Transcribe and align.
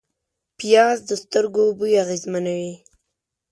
پیاز 0.57 0.97
د 1.09 1.11
سترګو 1.23 1.65
بوی 1.77 1.93
اغېزمنوي 2.03 2.73